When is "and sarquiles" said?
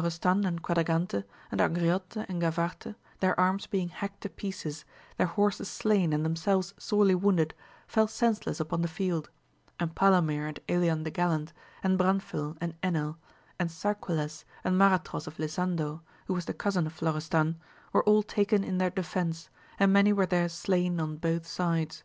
13.58-14.44